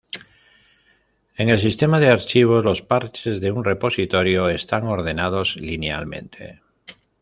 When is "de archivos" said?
1.99-2.65